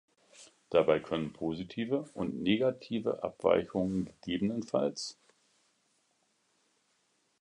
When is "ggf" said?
4.21-5.15